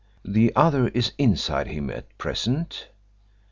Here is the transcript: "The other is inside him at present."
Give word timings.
"The 0.25 0.51
other 0.55 0.87
is 0.87 1.11
inside 1.19 1.67
him 1.67 1.91
at 1.91 2.17
present." 2.17 2.87